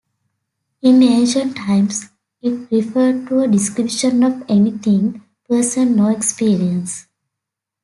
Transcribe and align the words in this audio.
In 0.81 1.03
ancient 1.03 1.55
times, 1.55 2.09
it 2.41 2.67
referred 2.71 3.27
to 3.27 3.41
a 3.41 3.47
description 3.47 4.23
of 4.23 4.41
any 4.49 4.71
thing, 4.71 5.21
person, 5.47 5.99
or 5.99 6.09
experience. 6.11 7.05